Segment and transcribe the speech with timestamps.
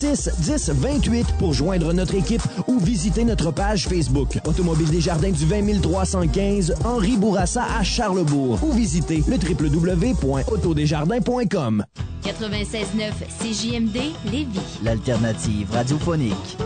[0.00, 4.38] 10 10 28 pour joindre notre équipe ou visiter notre page Facebook.
[4.46, 11.84] Automobile des Jardins du 20 315 Henri Bourassa à Charlebourg ou visitez le www.autodesjardins.com.
[12.22, 13.10] 96.9
[13.40, 13.96] CJMD
[14.30, 14.60] Lévis.
[14.84, 16.56] L'alternative radiophonique.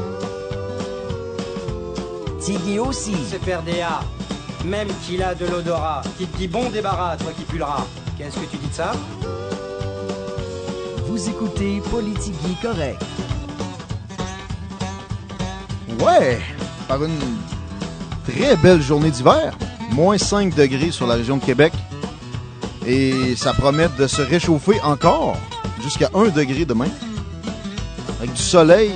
[2.39, 3.15] Tiggy aussi.
[3.31, 4.01] CPRDA,
[4.67, 7.87] même qu'il a de l'odorat, qui te dit bon débarras, toi qui pulleras.
[8.19, 8.93] Qu'est-ce que tu dis de ça?
[11.13, 13.05] Vous écoutez Politigui Correct.
[16.01, 16.41] Ouais,
[16.89, 17.19] par une
[18.27, 19.55] très belle journée d'hiver,
[19.91, 21.75] moins 5 degrés sur la région de Québec,
[22.87, 25.37] et ça promet de se réchauffer encore
[25.83, 26.89] jusqu'à 1 degré demain,
[28.19, 28.95] avec du soleil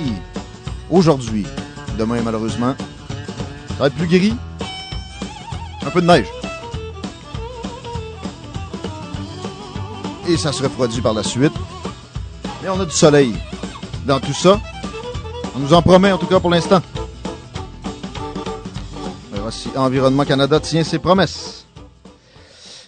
[0.89, 1.45] aujourd'hui.
[1.99, 2.73] Demain, malheureusement,
[3.67, 4.35] ça va être plus gris,
[5.85, 6.27] un peu de neige.
[10.27, 11.53] Et ça se refroidit par la suite.
[12.67, 13.33] Mais on a du soleil
[14.05, 14.59] dans tout ça.
[15.55, 16.81] On nous en promet en tout cas pour l'instant.
[19.31, 21.65] Verra si Environnement Canada tient ses promesses.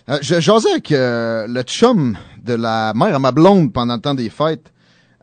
[0.09, 4.01] Euh, je jasais avec euh, le chum de la mère à ma blonde pendant le
[4.01, 4.73] temps des fêtes.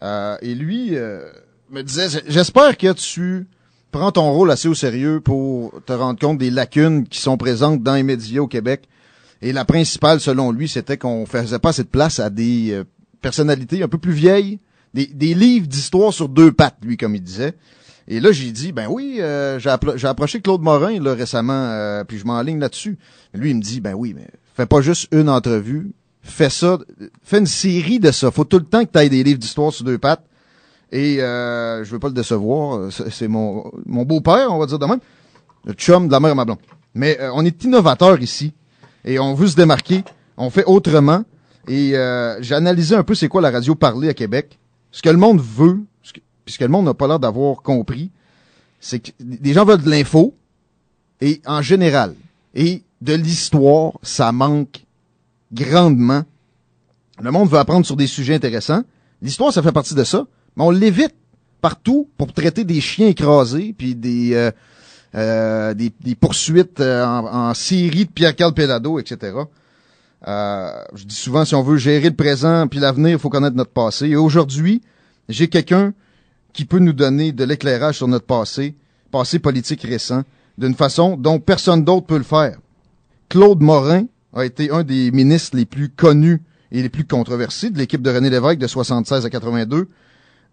[0.03, 1.29] Euh, et lui euh,
[1.71, 3.47] me disait, j'espère que tu
[3.93, 7.83] prends ton rôle assez au sérieux pour te rendre compte des lacunes qui sont présentes
[7.83, 8.89] dans les médias au Québec.
[9.43, 12.83] Et la principale, selon lui, c'était qu'on faisait pas cette place à des
[13.17, 14.59] euh, personnalités un peu plus vieilles,
[14.95, 17.55] des, des livres d'histoire sur deux pattes, lui, comme il disait.
[18.09, 21.53] Et là, j'ai dit, ben oui, euh, j'ai appro- j'ai approché Claude Morin là, récemment,
[21.53, 22.99] euh, puis je m'enligne là-dessus.
[23.35, 26.79] Lui, il me dit, ben oui, mais fais pas juste une entrevue, fais ça,
[27.23, 28.31] fais une série de ça.
[28.31, 30.25] Faut tout le temps que tu aies des livres d'histoire sur deux pattes.
[30.93, 34.79] Et euh, je veux pas le décevoir, c'est c'est mon, mon beau-père, on va dire
[34.79, 35.01] de même,
[35.65, 36.61] le chum de la mère à ma blonde.
[36.95, 38.55] Mais euh, on est innovateur ici,
[39.05, 40.05] et on veut se démarquer,
[40.37, 41.25] on fait autrement.
[41.69, 42.55] Et euh, j'ai
[42.95, 44.59] un peu c'est quoi la radio parlée à Québec.
[44.93, 46.13] Ce que le monde veut, ce
[46.65, 48.11] le monde n'a pas l'air d'avoir compris,
[48.81, 50.35] c'est que les gens veulent de l'info,
[51.21, 52.15] et en général,
[52.55, 54.85] et de l'histoire, ça manque
[55.53, 56.23] grandement.
[57.21, 58.83] Le monde veut apprendre sur des sujets intéressants.
[59.23, 60.27] L'histoire, ça fait partie de ça,
[60.57, 61.15] mais on l'évite
[61.61, 64.51] partout pour traiter des chiens écrasés, puis des, euh,
[65.15, 69.33] euh, des, poursuites euh, en, en de Pierre-Carl Pelado, etc.
[70.29, 73.57] Euh, je dis souvent, si on veut gérer le présent puis l'avenir, il faut connaître
[73.57, 74.09] notre passé.
[74.09, 74.83] Et aujourd'hui,
[75.29, 75.93] j'ai quelqu'un
[76.53, 78.75] qui peut nous donner de l'éclairage sur notre passé,
[79.13, 80.23] passé politique récent,
[80.59, 82.59] d'une façon dont personne d'autre peut le faire.
[83.29, 87.79] Claude Morin a été un des ministres les plus connus et les plus controversés de
[87.79, 89.89] l'équipe de René Lévesque de 76 à 82.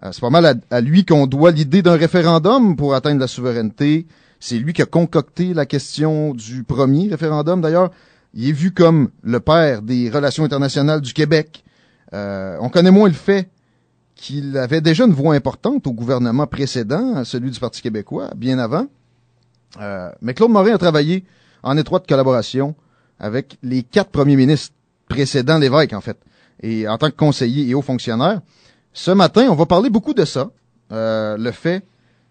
[0.03, 3.27] Euh, c'est pas mal à, à lui qu'on doit l'idée d'un référendum pour atteindre la
[3.27, 4.05] souveraineté.
[4.39, 7.61] C'est lui qui a concocté la question du premier référendum.
[7.61, 7.91] D'ailleurs,
[8.33, 11.63] il est vu comme le père des relations internationales du Québec.
[12.13, 13.49] Euh, on connaît moins le fait
[14.15, 18.87] qu'il avait déjà une voix importante au gouvernement précédent, celui du Parti québécois, bien avant.
[19.81, 21.25] Euh, mais Claude Morin a travaillé
[21.63, 22.75] en étroite collaboration
[23.19, 24.73] avec les quatre premiers ministres
[25.09, 26.17] précédents l'évêque, en fait,
[26.61, 28.41] et en tant que conseiller et haut fonctionnaire.
[28.93, 30.51] Ce matin, on va parler beaucoup de ça.
[30.91, 31.83] Euh, le fait,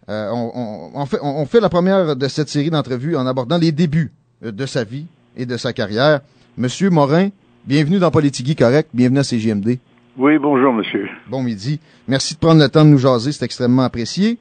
[0.09, 3.59] euh, on, on- on fait, on, fait la première de cette série d'entrevues en abordant
[3.59, 4.13] les débuts
[4.45, 5.07] euh, de sa vie
[5.37, 6.21] et de sa carrière.
[6.57, 7.29] Monsieur Morin,
[7.67, 9.79] bienvenue dans Politigui Correct, bienvenue à CGMD.
[10.19, 11.09] Oui, bonjour, monsieur.
[11.29, 11.81] Bon midi.
[12.07, 14.39] Merci de prendre le temps de nous jaser, c'est extrêmement apprécié.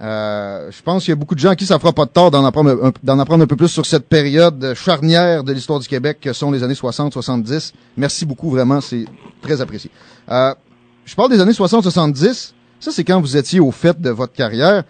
[0.00, 2.10] Euh, je pense qu'il y a beaucoup de gens à qui ça fera pas de
[2.10, 6.18] tort d'en apprendre, apprendre un peu plus sur cette période charnière de l'histoire du Québec
[6.20, 7.72] que sont les années 60-70.
[7.96, 9.04] Merci beaucoup, vraiment, c'est
[9.42, 9.90] très apprécié.
[10.28, 10.54] Euh,
[11.04, 12.52] je parle des années 60-70.
[12.80, 14.82] Ça, c'est quand vous étiez au fait de votre carrière.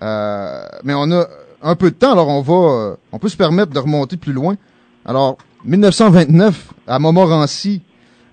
[0.00, 1.26] Euh, mais on a
[1.62, 4.32] un peu de temps, alors on va, euh, on peut se permettre de remonter plus
[4.32, 4.56] loin.
[5.04, 7.82] Alors, 1929, à Montmorency,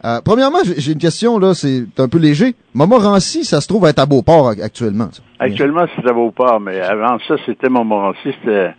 [0.05, 2.55] Euh, premièrement, j'ai une question, là, c'est un peu léger.
[2.73, 5.09] Montmorency, ça se trouve être à Beauport ac- actuellement.
[5.11, 5.21] ça.
[5.39, 8.29] Actuellement, c'est à Beauport, mais avant ça, c'était Montmorency.
[8.39, 8.71] C'était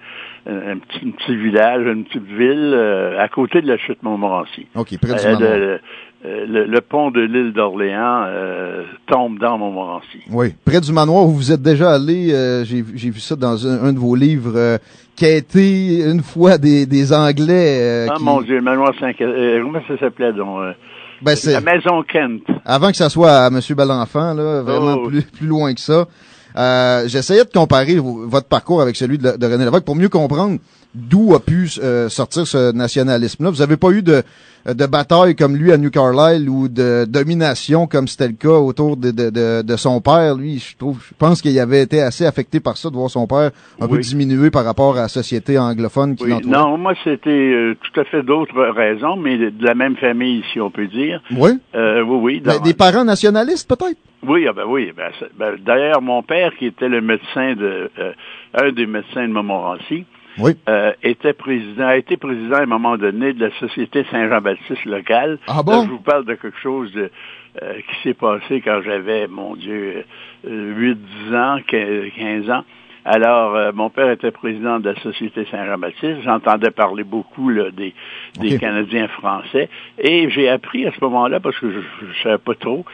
[0.48, 4.02] un, un petit, un petit village, une petite ville euh, à côté de la chute
[4.02, 4.66] Montmorency.
[4.74, 5.76] OK, près du Euh,
[6.24, 10.20] le, le- le pont de l'île d'Orléans euh, tombe dans Montmorency.
[10.30, 13.66] Oui, près du manoir où vous êtes déjà allé, euh, j'ai j'ai vu ça dans
[13.66, 14.78] un, un de vos livres,
[15.24, 17.78] quêter une fois des, des Anglais.
[17.80, 20.60] euh, ah qui- mon Dieu, le manoir 5 euh, comment ça s'appelait donc?
[20.60, 20.72] euh,
[21.22, 22.44] Ben, la maison Kent.
[22.64, 23.60] avant que ça soit à M.
[23.76, 25.08] Balenfant, là, vraiment Oh.
[25.08, 26.06] plus, plus loin que ça.
[26.56, 30.08] Euh, J'essayais de comparer vo- votre parcours avec celui de, de René Lévesque pour mieux
[30.08, 30.58] comprendre
[30.94, 33.50] d'où a pu euh, sortir ce nationalisme-là.
[33.50, 34.24] Vous avez pas eu de,
[34.66, 38.96] de bataille comme lui à New Carlisle ou de domination comme c'était le cas autour
[38.96, 40.34] de, de, de, de son père.
[40.34, 43.28] Lui, je trouve, je pense qu'il avait été assez affecté par ça de voir son
[43.28, 46.56] père un peu diminué par rapport à la société anglophone qui Oui, l'entourait.
[46.58, 50.60] non, moi, c'était euh, tout à fait d'autres raisons, mais de, la même famille, si
[50.60, 51.22] on peut dire.
[51.36, 51.50] Oui?
[51.76, 52.60] Euh, oui, oui.
[52.64, 53.96] Des parents nationalistes, peut-être?
[54.22, 54.92] Oui, ah ben oui.
[54.96, 58.12] Ben, ben, D'ailleurs, mon père, qui était le médecin de euh,
[58.54, 60.04] un des médecins de Montmorency,
[60.38, 60.52] Oui.
[60.68, 65.38] euh, était président, a été président à un moment donné de la Société Saint-Jean-Baptiste locale.
[65.46, 65.72] Ah bon?
[65.72, 67.10] Là, je vous parle de quelque chose de,
[67.62, 70.04] euh, qui s'est passé quand j'avais, mon Dieu,
[70.46, 72.64] euh, 8, 10 ans, 15 ans.
[73.04, 76.22] Alors, euh, mon père était président de la Société Saint-Jean-Baptiste.
[76.22, 77.94] J'entendais parler beaucoup là, des,
[78.38, 78.58] des.
[78.58, 79.68] Canadiens français.
[79.98, 82.84] Et j'ai appris à ce moment-là, parce que je ne savais pas trop,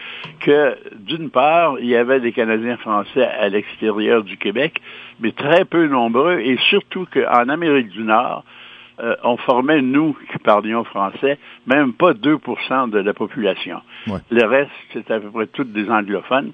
[0.40, 4.80] que d'une part, il y avait des Canadiens français à l'extérieur du Québec,
[5.20, 8.44] mais très peu nombreux, et surtout qu'en Amérique du Nord,
[8.98, 13.82] euh, on formait, nous qui parlions français, même pas 2% de la population.
[14.06, 14.20] Ouais.
[14.30, 16.52] Le reste, c'était à peu près tous des anglophones.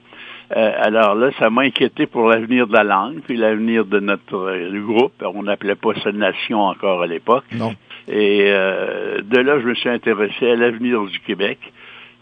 [0.55, 4.37] Euh, alors là, ça m'a inquiété pour l'avenir de la langue, puis l'avenir de notre
[4.37, 5.13] euh, groupe.
[5.35, 7.45] On n'appelait pas ça nation encore à l'époque.
[7.53, 7.75] Non.
[8.09, 11.59] Et euh, de là, je me suis intéressé à l'avenir du Québec.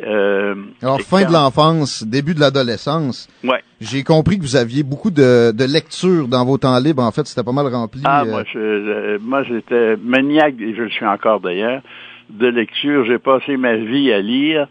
[0.06, 3.28] Euh, Alors, fin de l'enfance, début de l'adolescence.
[3.44, 3.62] Ouais.
[3.80, 7.02] J'ai compris que vous aviez beaucoup de, de lectures dans vos temps libres.
[7.02, 8.00] En fait, c'était pas mal rempli.
[8.04, 11.82] Ah, euh, moi, je, je- moi, j'étais maniaque, et je le suis encore d'ailleurs,
[12.30, 13.04] de lecture.
[13.06, 14.68] J'ai passé ma vie à lire,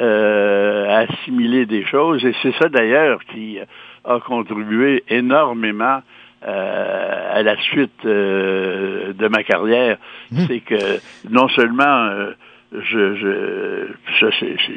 [0.00, 3.58] euh, à assimiler des choses, et c'est ça d'ailleurs qui
[4.04, 6.00] a contribué énormément
[6.46, 9.98] euh, à la suite euh, de ma carrière.
[10.46, 12.32] C'est que non seulement euh,
[12.72, 13.86] je, je
[14.20, 14.28] ça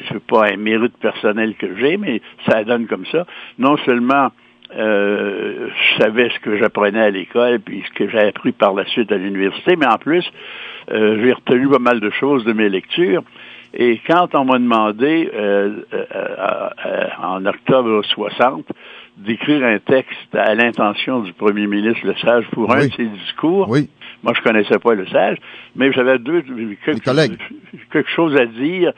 [0.10, 3.26] c'est pas un mérite personnel que j'ai, mais ça donne comme ça.
[3.60, 4.30] Non seulement
[4.76, 8.86] euh, je savais ce que j'apprenais à l'école, puis ce que j'ai appris par la
[8.88, 10.26] suite à l'université, mais en plus,
[10.92, 13.24] euh, j'ai retenu pas mal de choses de mes lectures.
[13.76, 18.66] Et quand on m'a demandé, euh, euh, euh, euh, en octobre 60,
[19.18, 23.68] d'écrire un texte à l'intention du premier ministre Le Sage pour un de ses discours,
[23.70, 23.90] Oui.
[24.22, 25.38] moi je connaissais pas Le Sage,
[25.76, 26.44] mais j'avais deux
[26.86, 27.38] quelque,
[27.92, 28.94] quelque chose à dire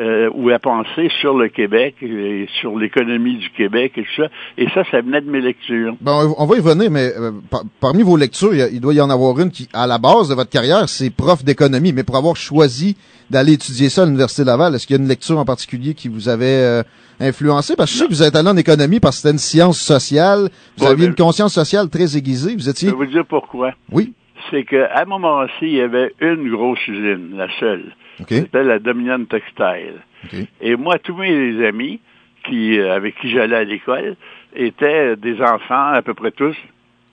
[0.00, 4.28] euh, ou à penser sur le Québec et sur l'économie du Québec et tout ça.
[4.58, 5.94] Et ça, ça venait de mes lectures.
[6.00, 9.10] Bon, on va y revenir, mais euh, par- parmi vos lectures, il, doit y en
[9.10, 11.92] avoir une qui, à la base de votre carrière, c'est prof d'économie.
[11.92, 12.96] Mais pour avoir choisi
[13.30, 16.08] d'aller étudier ça à l'Université Laval, est-ce qu'il y a une lecture en particulier qui
[16.08, 16.82] vous avait euh,
[17.20, 17.74] influencé?
[17.76, 19.80] Parce que je sais que vous êtes allé en économie parce que c'était une science
[19.80, 20.48] sociale.
[20.76, 22.54] Vous Ouais, aviez une conscience sociale très aiguisée.
[22.54, 22.88] Vous Je étiez...
[22.90, 23.72] vais vous dire pourquoi.
[23.90, 24.12] Oui.
[24.50, 27.94] C'est qu'à Montmorency, il y avait une grosse usine, la seule.
[28.20, 28.28] OK.
[28.30, 30.00] C'était la Dominion Textile.
[30.24, 30.38] OK.
[30.60, 32.00] Et moi, tous mes amis
[32.44, 34.16] qui, euh, avec qui j'allais à l'école
[34.54, 36.56] étaient des enfants, à peu près tous,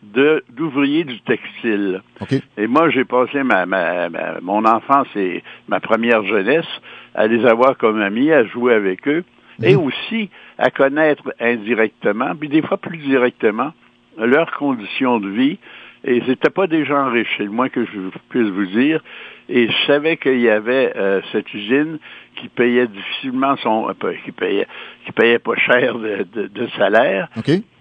[0.04, 2.01] de d'ouvriers du textile.
[2.22, 2.34] OK.
[2.58, 6.68] Et moi, j'ai passé ma, ma, ma- mon enfance et ma première jeunesse
[7.16, 9.24] à les avoir comme amis, à jouer avec eux,
[9.62, 13.72] et aussi à connaître indirectement, puis des fois plus directement,
[14.18, 15.58] leurs conditions de vie.
[16.05, 19.01] Et c'était pas des gens riches, c'est le moins que je puisse vous dire.
[19.50, 22.00] Et je savais qu'il y avait euh, cette usine
[22.44, 24.68] qui payait difficilement son, euh, qui payait,
[25.06, 27.30] qui payait pas cher de, de- de salaire.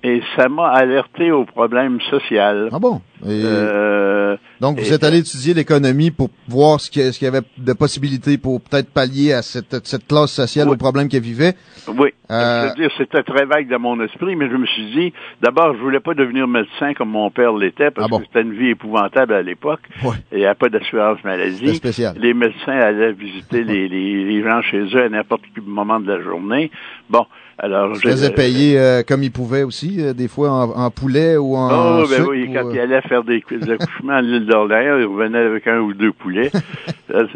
[0.05, 2.69] Et ça m'a alerté au problème social.
[2.73, 3.01] Ah bon?
[3.25, 7.29] Et Euh, donc, vous et- êtes allé étudier l'économie pour voir ce qu'il y, a-
[7.29, 10.75] avait de possibilités pour peut-être pallier à cette, cette classe sociale, Oui.
[10.75, 11.55] aux problèmes qu'elle vivait.
[11.87, 12.09] Oui.
[12.33, 15.13] Euh, Je veux dire, c'était très vague dans mon esprit, mais je me suis dit,
[15.41, 18.19] d'abord, je voulais pas devenir médecin comme mon père l'était, parce Ah bon?
[18.19, 19.81] que c'était une vie épouvantable à l'époque.
[20.03, 20.17] Ouais.
[20.33, 21.77] Il n'y avait pas d'assurance maladie.
[21.77, 22.17] Spécial.
[22.19, 26.13] Les médecins allaient visiter les, les, les gens chez eux à n'importe quel moment de
[26.13, 26.71] la journée.
[27.09, 27.25] Bon,
[27.59, 27.95] alors...
[27.95, 31.57] Je faisais payer euh, comme ils pouvaient aussi, euh, des fois en, en poulet ou
[31.57, 34.45] en Oh, ben oui, ou, quand euh, il allait faire des, des accouchements à l'île
[34.45, 36.51] d'Orléans, il revenait avec un ou deux poulets.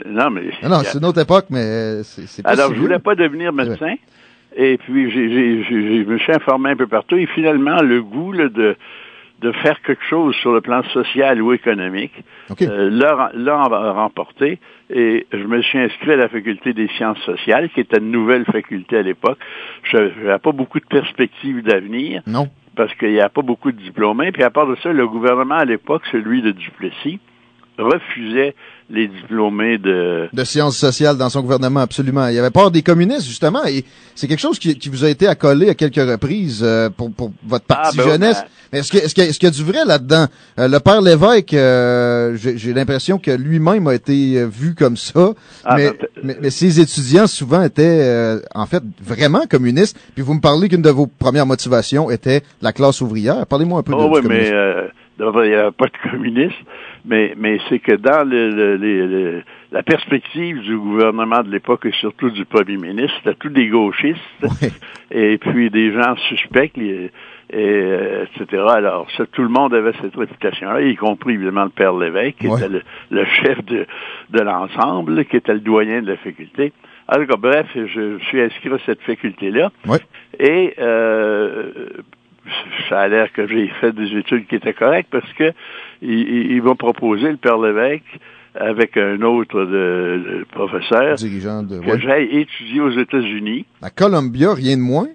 [0.06, 0.50] Non, mais...
[0.62, 3.94] Non, non, c'est une autre époque, mais c'est pas Alors, je voulais pas devenir médecin.
[4.56, 7.16] Et puis, j'ai- je me suis informé un peu partout.
[7.16, 8.74] Et finalement, le goût là, de,
[9.40, 12.12] de faire quelque chose sur le plan social ou économique,
[12.50, 12.62] OK.
[12.62, 14.58] euh, l'a l'a rem- remporté.
[14.88, 18.44] Et je me suis inscrit à la faculté des sciences sociales, qui était une nouvelle
[18.46, 19.38] faculté à l'époque.
[19.82, 22.48] Je n'avais pas beaucoup de perspectives d'avenir Non.
[22.76, 24.32] parce qu'il n'y a pas beaucoup de diplômés.
[24.32, 27.18] Puis à part de ça, le gouvernement à l'époque, celui de Duplessis,
[27.78, 28.54] refusait
[28.88, 30.28] les diplômés de...
[30.32, 32.28] De sciences sociales dans son gouvernement, absolument.
[32.28, 35.08] Il y avait peur des communistes, justement, et c'est quelque chose qui, qui vous a
[35.10, 38.36] été accolé à quelques reprises euh, pour, pour votre partie Ah, ben oui, jeunesse.
[38.42, 40.26] ben- Mais est-ce que- est-ce qu'il y, a- est-ce qu'il y a du vrai là-dedans?
[40.60, 45.32] Euh, le père Lévesque, euh, j'ai l'impression que lui-même a été euh, vu comme ça,
[45.64, 49.98] Ah, mais, ben, mais, mais ses étudiants souvent étaient euh, en fait vraiment communistes.
[50.14, 53.44] Puis vous me parlez qu'une de vos premières motivations était la classe ouvrière.
[53.46, 54.52] Parlez-moi un peu de Oh du oui, mais
[55.20, 56.54] euh, il n'y avait pas de communistes,
[57.04, 59.42] mais, mais c'est que dans le, le- le-
[59.72, 64.20] la perspective du gouvernement de l'époque et surtout du premier ministre, c'était tous des gauchistes
[64.42, 64.68] Oui.
[65.10, 67.10] et puis des gens suspects, et,
[67.54, 68.62] euh, etc.
[68.68, 72.46] Alors, ça, tout le monde avait cette réputation-là, y compris évidemment le père Lévesque, qui
[72.46, 72.68] était
[73.10, 73.86] le, chef de,
[74.30, 76.72] de l'ensemble, qui était le doyen de la faculté.
[77.08, 79.70] Alors, bref, je, je suis inscrit à cette faculté-là.
[79.86, 79.98] Ouais.
[80.40, 81.70] Et euh,
[82.88, 85.52] ça a l'air que j'ai fait des études qui étaient correctes parce que
[86.02, 88.18] il, m'a proposé, le père Lévesque,
[88.54, 92.00] avec un autre de, de professeur, de que ouais.
[92.00, 95.08] j'aille étudier aux États-Unis, à Columbia, rien de moins?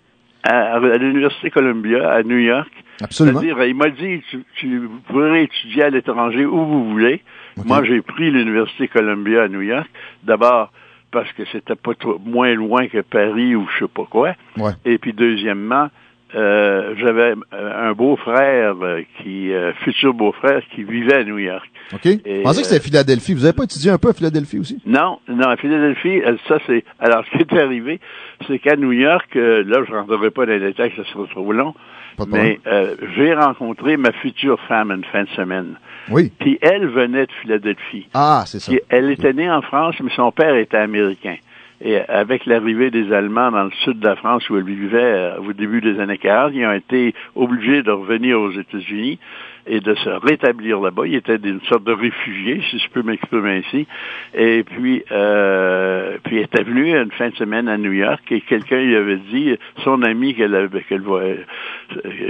[0.44, 2.72] à, à l'Université Columbia, à New York.
[3.02, 3.40] Absolument.
[3.40, 4.22] C'est-à-dire, il m'a dit,
[4.56, 7.22] tu, pourrez étudier à l'étranger où vous voulez.
[7.66, 9.90] Moi, j'ai pris l'Université Columbia à New York.
[10.24, 10.72] D'abord,
[11.12, 14.34] parce que c'était pas trop, moins loin que Paris ou je sais pas quoi.
[14.58, 14.72] Ouais.
[14.86, 15.90] Et puis, deuxièmement,
[16.36, 21.70] euh, j'avais euh, un beau-frère euh, qui, euh, futur beau-frère, qui vivait à New York.
[21.94, 22.00] OK.
[22.04, 23.34] Je pensais que c'était Philadelphie.
[23.34, 24.82] Vous avez pas étudié un peu à Philadelphie aussi?
[24.86, 26.84] Non, non, à Philadelphie, euh, ça c'est.
[27.00, 28.00] Alors, ce qui est arrivé,
[28.48, 31.52] c'est qu'à New York, euh, là, je rentrerai pas dans les détails, ça serait trop
[31.52, 31.74] long,
[32.28, 35.76] mais euh, j'ai rencontré ma future femme une fin de semaine.
[36.10, 36.32] Oui.
[36.40, 38.08] Puis elle venait de Philadelphie.
[38.14, 38.72] Ah, c'est ça.
[38.72, 41.36] Puis elle était née en France, mais son père était américain.
[41.84, 45.38] Et avec l'arrivée des Allemands dans le sud de la France où elle vivait euh,
[45.40, 49.18] au début des années 40, ils ont été obligés de revenir aux États-Unis
[49.68, 51.08] et de se rétablir là-bas.
[51.08, 53.88] Ils étaient une sorte de réfugiés, si je peux m'exprimer ainsi.
[54.34, 58.42] Et puis, euh, puis elle était venue une fin de semaine à New York et
[58.42, 60.52] quelqu'un lui avait dit, son ami qu'elle
[61.02, 61.46] voyait,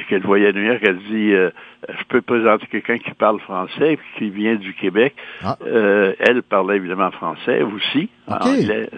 [0.10, 1.50] qu'elle voyait à New York, elle dit, euh,
[1.90, 5.14] je peux présenter quelqu'un qui parle français, qui vient du Québec.
[5.44, 5.58] Ah.
[5.66, 8.46] Euh, elle parlait évidemment français aussi, Ok.
[8.46, 8.90] anglais.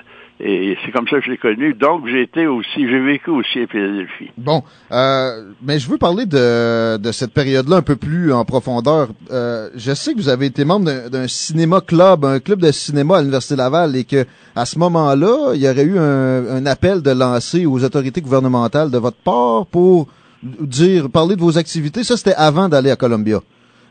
[0.45, 1.73] Et c'est comme ça que je l'ai connu.
[1.73, 4.29] Donc, j'ai été aussi, j'ai vécu aussi à Philadelphie.
[4.37, 9.07] Bon, euh, mais je veux parler de, de cette période-là un peu plus en profondeur.
[9.31, 13.17] Euh, je sais que vous avez été membre d'un- cinéma club, un club de cinéma
[13.17, 17.01] à l'Université Laval, et que à ce moment-là, il y aurait eu un, un appel
[17.01, 20.07] de lancer aux autorités gouvernementales de votre part pour
[20.43, 22.03] dire, parler de vos activités.
[22.03, 23.39] Ça, c'était avant d'aller à Columbia.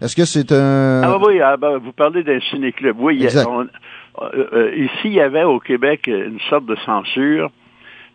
[0.03, 1.01] Est-ce que c'est un...
[1.05, 2.97] Ah oui, ah, ben, vous parlez d'un ciné-club.
[2.99, 3.47] Oui, il y a- Exact.
[3.49, 3.67] on-
[4.77, 7.51] ici, il y avait au Québec une sorte de censure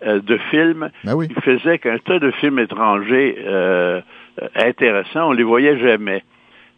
[0.06, 1.28] euh, de films Ben oui.
[1.28, 4.02] qui faisait qu'un tas de films étrangers euh,
[4.42, 6.24] euh, intéressants, on les voyait jamais.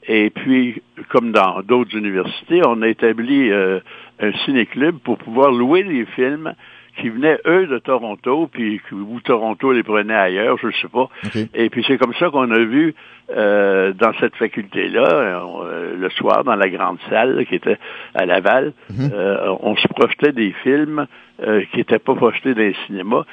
[0.08, 3.80] Et puis, comme dans d'autres universités, on a établi euh,
[4.22, 6.54] un ciné-club pour pouvoir louer des films
[7.00, 11.10] qui venaient, eux, de Toronto, puis ou Toronto les prenait ailleurs, je ne sais pas.
[11.54, 12.94] Et puis c'est comme ça qu'on a vu
[13.36, 17.78] euh, dans cette faculté-là, euh, le soir, dans la grande salle là, qui était
[18.16, 19.12] à Laval, Mhm.
[19.14, 21.06] euh, on se projetait des films
[21.46, 23.24] euh, qui n'étaient pas projetés dans les cinémas,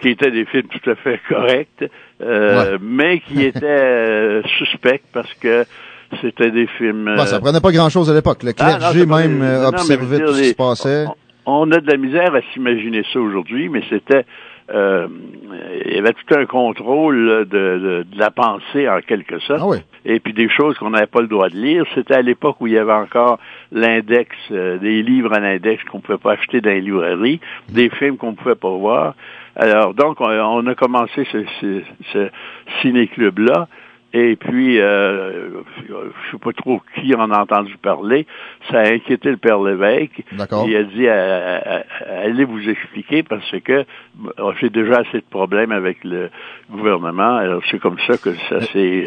[0.00, 1.84] qui étaient des films tout à fait corrects,
[2.22, 2.78] euh, Ouais.
[2.80, 5.64] mais qui étaient suspects parce que
[6.22, 7.16] c'était des films...
[7.26, 8.42] Ça prenait pas grand-chose à l'époque.
[8.42, 11.04] Le Ah, non, clergé même non, observait tout ce qui se passait.
[11.06, 11.14] On,
[11.48, 14.24] on a de la misère à s'imaginer ça aujourd'hui, mais c'était
[14.70, 15.08] euh,
[15.86, 19.60] il y avait tout un contrôle de, de, de la pensée en quelque sorte.
[19.62, 19.78] Ah oui.
[20.04, 21.84] Et puis des choses qu'on n'avait pas le droit de lire.
[21.94, 23.38] C'était à l'époque où il y avait encore
[23.72, 27.40] l'index, euh, des livres à l'index qu'on pouvait pas acheter dans les librairies,
[27.70, 29.14] des films qu'on pouvait pas voir.
[29.56, 32.28] Alors donc on, on a commencé ce, ce, ce
[32.82, 33.68] ciné-club-là.
[34.14, 35.50] Et puis, euh,
[35.86, 35.92] je
[36.32, 38.26] sais pas trop qui en a entendu parler.
[38.70, 40.22] Ça a inquiété le père Lévesque.
[40.66, 45.18] Il a dit, à- à- à- allez vous expliquer parce que euh, j'ai déjà assez
[45.18, 46.30] de problèmes avec le
[46.70, 47.36] gouvernement.
[47.36, 49.04] Alors, c'est comme ça que ça s'est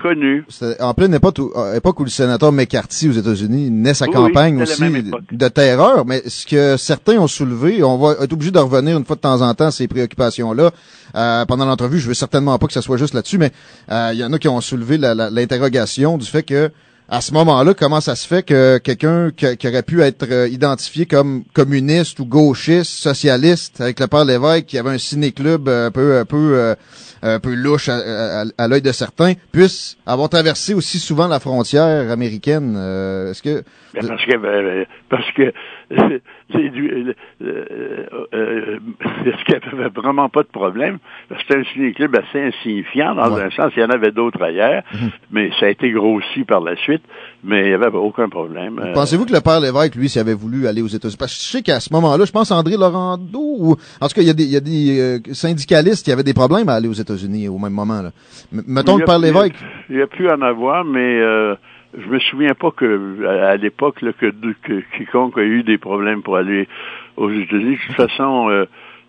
[0.00, 0.44] connu.
[0.48, 4.06] C'était en pleine époque, où- euh, époque où le sénateur McCarthy aux États-Unis naît sa
[4.06, 4.82] Oui, campagne oui, aussi
[5.30, 9.04] de terreur, mais ce que certains ont soulevé, on va être obligé de revenir une
[9.04, 10.70] fois de temps en temps à ces préoccupations-là.
[11.14, 13.50] Euh, pendant l'entrevue, je veux certainement pas que ça soit juste là-dessus, mais
[13.90, 16.70] euh, il y en a qui ont soulevé l'interrogation du fait que
[17.08, 20.48] à ce moment-là, comment ça se fait que quelqu'un qui, qui aurait pu être euh,
[20.48, 25.90] identifié comme communiste ou gauchiste, socialiste, avec le père Lévesque, qui avait un ciné-club un
[25.90, 26.74] peu, un peu, euh,
[27.22, 31.38] un peu louche à, à- à l'œil de certains, puisse avoir traversé aussi souvent la
[31.40, 32.74] frontière américaine?
[32.78, 33.62] Euh, Est-ce que...
[33.94, 35.52] Ben, parce que euh, parce que
[36.52, 38.78] c'est du euh, euh, euh,
[39.26, 43.14] est-ce qu'il n'y avait vraiment pas de problème Parce que C'était un ciné-club assez insignifiant
[43.14, 43.44] dans Ouais.
[43.44, 43.72] un sens.
[43.76, 44.82] Il y en avait d'autres ailleurs,
[45.30, 47.02] mais ça a été grossi par la suite.
[47.44, 48.78] Mais il n'y avait aucun problème.
[48.78, 51.16] Euh, Pensez-vous que le père Lévesque, lui, s'il avait voulu aller aux États-Unis?
[51.18, 54.20] Parce que je sais qu'à ce moment-là, je pense André Laurando, ou en tout cas,
[54.22, 56.74] il y a des, il y a des euh, syndicalistes qui avaient des problèmes à
[56.74, 58.00] aller aux États-Unis au même moment.
[58.02, 58.10] Là.
[58.52, 59.54] M- mettons il le a- père a- Lévesque.
[59.90, 61.54] Il y a pu en avoir, mais euh,
[61.96, 64.30] je me souviens pas que à, l'époque que,
[64.62, 66.68] que quiconque a eu des problèmes pour aller
[67.16, 67.76] aux États-Unis.
[67.76, 68.64] De toute façon, euh,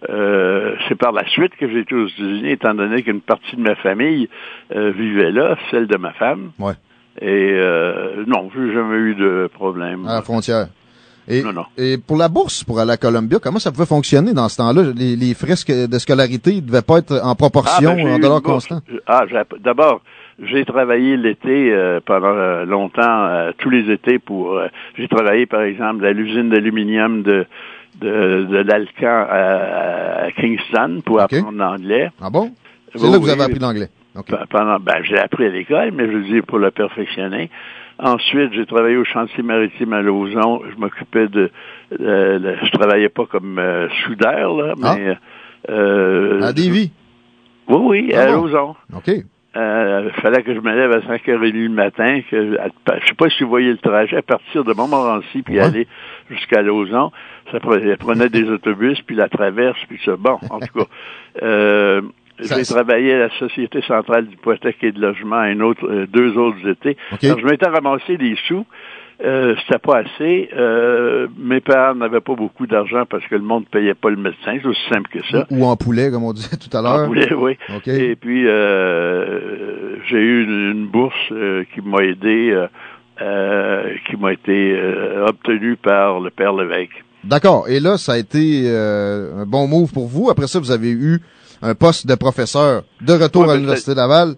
[0.09, 3.61] euh, c'est par la suite que j'ai été aux États-Unis, étant donné qu'une partie de
[3.61, 4.27] ma famille
[4.75, 6.51] euh, vivait là, celle de ma femme.
[6.59, 6.73] Ouais.
[7.21, 10.07] Et euh, non, j'ai jamais eu de problème.
[10.07, 10.67] à la frontière.
[11.27, 11.65] Et, Non, non.
[11.77, 14.91] et pour la bourse, pour aller à Columbia, comment ça pouvait fonctionner dans ce temps-là?
[14.93, 15.53] Les, les frais
[15.87, 18.81] de scolarité ne devaient pas être en proportion, Ah, ben, en dollars constants?
[19.07, 19.23] Ah,
[19.61, 20.01] d'abord,
[20.41, 24.53] j'ai travaillé l'été euh, pendant euh, longtemps, euh, tous les étés pour.
[24.57, 27.45] euh, j'ai travaillé, par exemple, à l'usine d'aluminium de
[28.01, 32.09] de, de l'Alcan à, à Kingston pour apprendre l'anglais.
[32.21, 32.51] Ah bon?
[32.95, 33.89] C'est là que vous avez appris l'anglais.
[34.15, 34.27] OK.
[34.27, 37.49] Pe- Pendant, ben, j'ai appris à l'école, mais je veux dire pour le perfectionner.
[37.99, 40.61] Ensuite, j'ai travaillé au chantier maritime à Lauson.
[40.71, 41.51] Je m'occupais de,
[41.91, 44.95] je travaillais pas comme euh, soudeur là, Ah.
[44.97, 45.17] mais
[45.69, 46.91] euh, À Davy.
[47.67, 48.41] oui, oui, Ah à bon?
[48.47, 48.75] Lauson.
[48.95, 49.11] OK.
[49.55, 52.21] Euh, fallait que je me lève à 5h30 le matin.
[52.29, 52.69] Que, à-
[52.99, 55.61] je sais pas si vous voyez le trajet, à partir de Montmorency puis Ouais.
[55.65, 55.87] aller
[56.29, 57.11] jusqu'à Lauson.
[57.51, 60.15] Ça pre- ça prenait des autobus, puis la traverse, puis ça.
[60.17, 60.85] Bon, en tout cas,
[61.43, 62.01] euh,
[62.39, 66.67] j'ai travaillé à la Société centrale d'hypothèque et de logement un autre, euh, deux autres
[66.67, 66.97] étés.
[67.23, 68.65] Alors, je m'étais ramassé des sous.
[69.23, 70.49] Euh, c'était pas assez.
[70.53, 74.57] Euh, mes parents n'avaient pas beaucoup d'argent parce que le monde payait pas le médecin.
[74.61, 75.47] C'est aussi simple que ça.
[75.49, 77.07] Ou en poulet, comme on disait tout à En l'heure.
[77.07, 77.57] poulet, oui.
[77.75, 77.87] OK.
[77.87, 82.67] Et puis, euh, j'ai eu une, une bourse euh, qui m'a aidé, euh,
[83.21, 84.77] euh, qui m'a été
[85.25, 87.03] obtenue par le Père Lévesque.
[87.23, 87.69] D'accord.
[87.69, 90.29] Et là, ça a été euh, un bon move pour vous.
[90.29, 91.21] Après ça, vous avez eu
[91.61, 94.33] un poste de professeur de retour Ouais, à l'Université Laval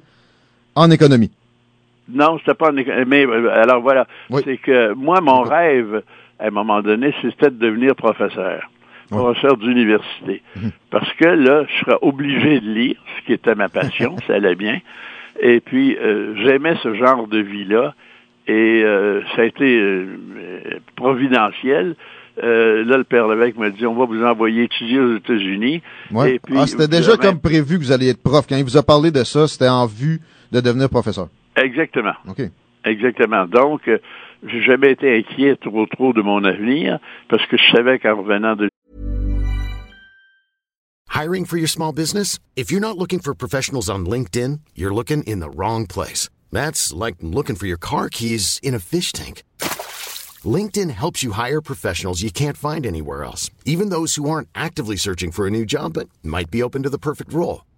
[0.75, 1.31] en économie.
[2.07, 4.41] Non, c'était pas éco- mais euh, alors voilà, Oui.
[4.45, 6.03] c'est que moi, mon rêve,
[6.39, 8.69] à un moment donné, c'était de devenir professeur.
[9.11, 9.17] Oui.
[9.17, 10.41] Professeur d'université.
[10.89, 14.55] Parce que là, je serais obligé de lire, ce qui était ma passion, ça allait
[14.55, 14.79] bien.
[15.39, 17.93] Et puis, euh, j'aimais ce genre de vie-là.
[18.47, 20.05] Et euh, ça a été euh,
[20.95, 21.95] providentiel.
[22.43, 25.81] Euh, là, le Père Lévesque m'a dit, on va vous envoyer étudier aux États-Unis.
[26.11, 26.39] Ouais.
[26.55, 28.45] Ah, c'était déjà comme prévu que vous alliez être prof.
[28.47, 30.19] Quand il vous a parlé de ça, c'était en vue
[30.51, 31.27] de devenir professeur.
[31.57, 32.15] Exactement.
[32.27, 32.41] OK.
[32.85, 33.47] Exactement.
[33.47, 33.97] Donc, euh,
[34.45, 38.55] j'ai jamais été inquiet trop trop de mon avenir parce que je savais qu'en revenant
[38.55, 38.69] de
[41.09, 42.39] Hiring for your small business?
[42.57, 46.27] If you're not looking for professionals on LinkedIn, you're looking in the wrong place.
[46.51, 49.43] That's like looking for your car keys in a fish tank.
[50.43, 54.97] LinkedIn helps you hire professionals you can't find anywhere else, even those who aren't actively
[54.97, 57.63] searching for a new job but might be open to the perfect role.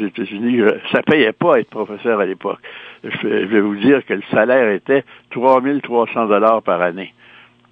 [0.00, 2.58] Aux États-Unis, je- ça payait pas être professeur à l'époque.
[3.04, 7.14] Je, vais vous dire que le salaire était 3300 dollars par année.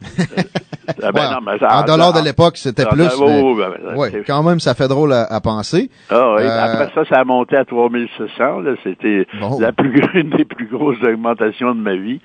[0.02, 0.42] Euh,
[1.02, 2.98] ah ben Ouais, non, mais ça- en dollars de l'époque, c'était plus.
[2.98, 3.54] ben, mais-
[3.88, 5.90] ben, ouais, c'est- quand même, ça fait drôle à, à penser.
[6.10, 8.60] Ah oui, Euh, après ça, ça a monté à 3600.
[8.60, 9.58] Là, c'était Bon.
[9.60, 12.20] la plus une des plus grosses augmentations de ma vie.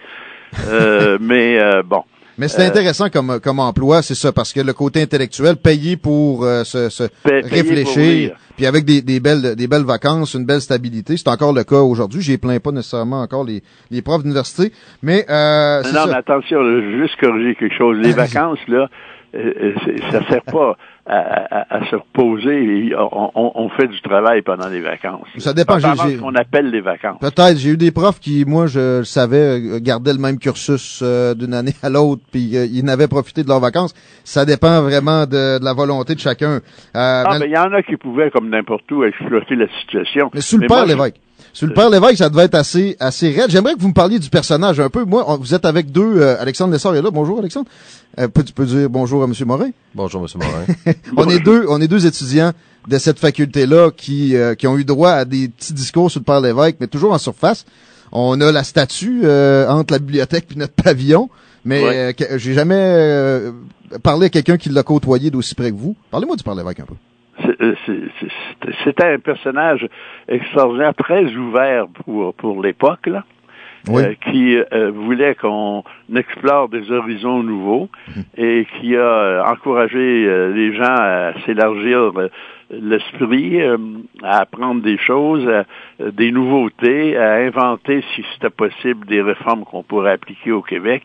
[0.70, 2.04] Euh, mais euh, bon.
[2.40, 6.46] Mais c'est intéressant comme, comme emploi, c'est ça, parce que le côté intellectuel, payé pour
[6.46, 11.28] euh, se, réfléchir, puis avec des, des belles des belles vacances, une belle stabilité, c'est
[11.28, 12.22] encore le cas aujourd'hui.
[12.22, 14.72] J'y plains pas nécessairement encore les, les profs d'université,
[15.04, 16.06] mais euh, Non, ça.
[16.08, 17.98] mais attention, je veux juste corriger quelque chose.
[17.98, 18.88] Les vacances, là,
[19.36, 20.78] euh, euh, ça sert pas
[21.10, 25.26] à, à, à se reposer et on, on, on, fait du travail pendant les vacances.
[25.38, 25.80] Ça dépend.
[25.80, 27.20] Pendant ce qu'on appelle les vacances.
[27.20, 27.58] Peut-être.
[27.58, 31.34] J'ai eu des profs qui, moi, je le savais, euh, gardaient le même cursus euh,
[31.34, 33.94] d'une année à l'autre, puis euh, ils n'avaient profité de leurs vacances.
[34.24, 36.60] Ça dépend vraiment de, de la volonté de chacun.
[36.94, 40.30] ah, mais il y en a qui pouvaient, comme n'importe où, exploiter la situation.
[40.34, 41.16] Mais sous le père l'évêque.
[41.54, 43.50] Sur le père Lévesque, ça devait être assez, assez raide.
[43.50, 45.04] J'aimerais que vous me parliez du personnage un peu.
[45.04, 46.22] Moi, on, vous êtes avec deux.
[46.22, 47.10] Euh, Alexandre Lessard est là.
[47.12, 47.68] Bonjour, Alexandre.
[48.20, 49.34] Euh, tu peux dire bonjour à M.
[49.46, 49.72] Morin?
[49.96, 50.28] Bonjour, M.
[50.42, 50.94] Morin.
[51.18, 52.52] on est deux, on est deux étudiants
[52.88, 56.26] de cette faculté-là qui, euh, qui ont eu droit à des petits discours sur le
[56.26, 57.66] père Lévesque, mais toujours en surface.
[58.12, 59.20] On a la statue
[59.68, 61.30] entre la bibliothèque et notre pavillon,
[61.64, 62.16] mais Ouais.
[62.38, 63.44] j'ai jamais
[64.02, 65.96] parlé à quelqu'un qui l'a côtoyé d'aussi près que vous.
[66.10, 66.96] Parlez-moi du père Lévesque un peu.
[67.86, 69.88] C'est- C'était un personnage
[70.28, 73.24] extraordinaire, très ouvert pour, pour l'époque, là.
[73.88, 74.04] Oui.
[74.04, 75.84] euh, qui euh, voulait qu'on
[76.16, 77.90] explore des horizons nouveaux
[78.38, 82.30] et qui a euh, encouragé euh, les gens à s'élargir euh,
[82.72, 83.60] l'esprit,
[84.24, 85.66] à apprendre des choses, à-
[86.12, 91.04] des nouveautés, à inventer, si c'était possible, des réformes qu'on pourrait appliquer au Québec.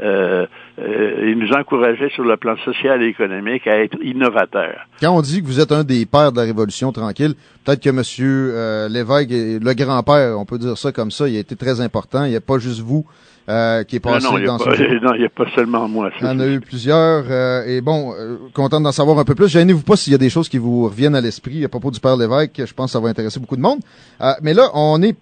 [0.00, 0.46] Euh,
[0.78, 4.86] euh, il nous encourageait sur le plan social et économique à être innovateurs.
[5.00, 7.34] Quand on dit que vous êtes un des pères de la Révolution tranquille,
[7.64, 11.36] peut-être que Monsieur euh, Lévesque, est le grand-père, on peut dire ça comme ça, il
[11.36, 12.24] a été très important.
[12.24, 13.04] Il n'y a pas juste vous
[13.50, 14.70] euh, qui est passé non, n'y dans pas-
[15.02, 16.10] non, il y a pas seulement moi.
[16.20, 17.24] Il y en a eu plusieurs.
[17.28, 19.48] euh, et bon, euh, content d'en savoir un peu plus.
[19.48, 21.98] Gênez-vous pas s'il y a des choses qui vous reviennent à l'esprit à propos du
[22.00, 22.62] Père Lévesque.
[22.64, 23.80] Je pense que ça va intéresser beaucoup de monde.
[24.20, 25.16] Euh, mais là, on est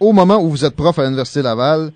[0.00, 1.90] au moment où vous êtes prof à l'Université Laval.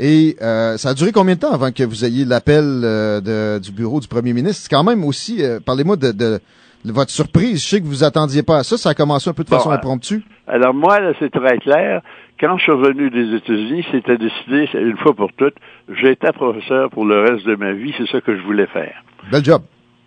[0.00, 3.70] Et euh, ça a duré combien de temps avant que vous ayez l'appel euh, du
[3.70, 4.62] bureau du premier ministre?
[4.64, 6.40] C'est quand même aussi, euh, parlez-moi de, de-
[6.86, 7.62] votre surprise.
[7.62, 8.76] Je sais que vous attendiez pas à ça.
[8.76, 10.24] Ça a commencé un peu de Bon, façon impromptue.
[10.48, 12.02] Alors moi, là, c'est très clair.
[12.40, 15.54] Quand je suis revenu des États-Unis, c'était décidé, une fois pour toutes,
[15.88, 19.02] j'étais professeur pour le reste de ma vie, c'est ça que je voulais faire.
[19.30, 19.62] Bel job.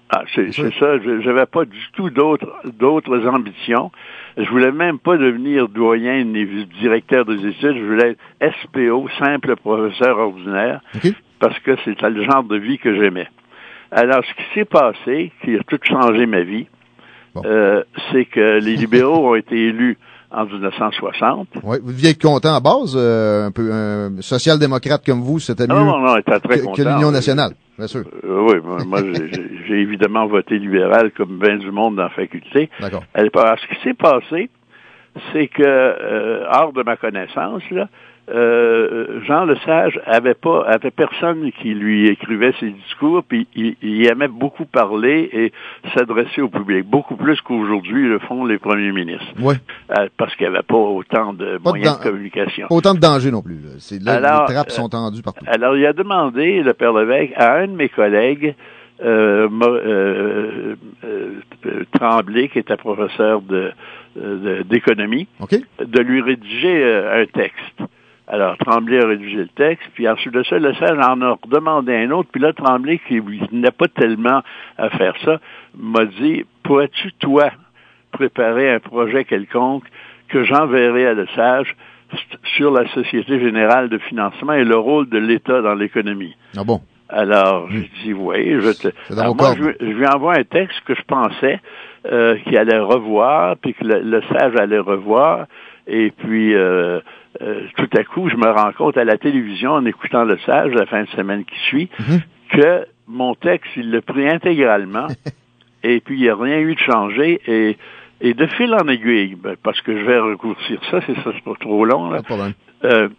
[0.09, 3.91] Ah, c'est ça, je j'avais pas du tout d'autres ambitions.
[4.37, 6.45] Je voulais même pas devenir doyen ni
[6.79, 10.79] directeur des études, je voulais être SPO, simple professeur ordinaire,
[11.39, 13.27] parce que c'était le genre de vie que j'aimais.
[13.91, 16.67] Alors, ce qui s'est passé, qui a tout changé ma vie,
[17.35, 17.41] Bon.
[17.45, 19.97] euh, c'est que les libéraux ont été élus
[20.31, 21.47] en 1960.
[21.63, 21.79] Ouais.
[21.81, 25.73] Vous deviez être content à base, euh, un peu un social-démocrate comme vous, c'était mieux
[25.73, 28.03] Non, non, non, très que, l'Union nationale, bien sûr.
[28.23, 28.99] Euh, oui, moi, moi,
[29.67, 32.69] j'ai- évidemment voté libéral comme bien du monde dans la faculté.
[32.79, 33.03] D'accord.
[33.13, 34.49] Alors, ce qui s'est passé,
[35.31, 37.87] c'est que, euh, hors de ma connaissance, là,
[38.29, 44.05] euh, Jean Lesage avait pas, avait personne qui lui écrivait ses discours, puis il, il
[44.05, 45.53] aimait beaucoup parler et
[45.95, 49.55] s'adresser au public, beaucoup plus qu'aujourd'hui le font les premiers ministres, Ouais.
[49.97, 52.67] Euh, parce qu'il n'y avait pas autant de Pas moyens de communication.
[52.67, 53.59] Pas autant de danger non plus.
[53.79, 55.45] C'est là, Alors, les trappes euh, sont tendues partout.
[55.47, 58.55] Alors, il a demandé, le père Lévesque, à un de mes collègues,
[59.03, 59.47] euh,
[61.93, 63.71] Tremblay, qui était professeur de-
[64.63, 65.27] d'économie,
[65.79, 67.83] de lui rédiger un texte.
[68.27, 71.95] Alors, Tremblay a rédigé le texte, puis ensuite de ça, le Sage en a redemandé
[71.95, 74.41] un autre, puis là, Tremblay, qui tenait pas tellement
[74.77, 75.39] à faire ça,
[75.77, 77.51] m'a dit, pourrais-tu, toi,
[78.11, 79.85] préparer un projet quelconque
[80.27, 81.75] que j'enverrai à Le Sage
[82.57, 86.35] sur la Société Générale de Financement et le rôle de l'État dans l'économie?
[86.57, 86.81] Ah bon?
[87.09, 89.13] Alors, j'ai dit oui, je te.
[89.17, 91.61] Alors, moi, je, je lui envoie un texte que je pensais
[92.11, 95.45] euh, qu'il allait revoir, puis que le, le sage allait revoir.
[95.87, 96.99] Et puis, euh,
[97.41, 100.71] euh, tout à coup, je me rends compte à la télévision, en écoutant le sage
[100.73, 102.21] la fin de semaine qui suit, Mhm.
[102.49, 105.07] que mon texte, il l'a pris intégralement.
[105.83, 107.39] et puis, il n'y a rien eu de changé.
[107.47, 107.77] Et,
[108.21, 111.43] et de fil en aiguille, ben, parce que je vais raccourcir ça, c'est ça, c'est
[111.43, 112.09] pas trop long.
[112.09, 112.21] Là.
[112.23, 112.49] Pas.
[112.83, 113.09] Euh,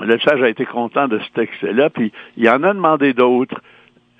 [0.00, 3.60] le sage a été content de ce texte-là, puis il en a demandé d'autres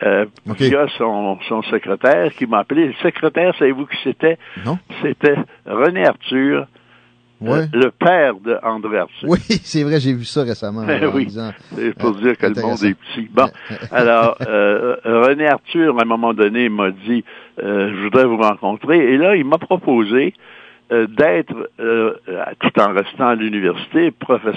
[0.03, 0.57] euh, OK.
[0.59, 2.87] via son, son secrétaire qui m'a appelé.
[2.89, 4.39] Le secrétaire, savez-vous qui c'était?
[4.65, 4.79] Non?
[5.03, 6.67] C'était René Arthur,
[7.41, 7.61] Ouais.
[7.61, 9.29] euh, le père de André Arthur.
[9.29, 10.85] Oui, c'est vrai, j'ai vu ça récemment.
[10.85, 11.29] Ben oui.
[11.75, 13.29] C'est pour Euh, dire que le monde est petit.
[13.33, 13.49] Bon,
[13.93, 17.25] alors, euh, René Arthur, à un moment donné, m'a dit,
[17.63, 18.99] euh, je voudrais vous rencontrer.
[19.15, 20.35] Et là, il m'a proposé
[20.93, 22.15] euh, d'être, euh,
[22.59, 24.13] tout en restant à l'université,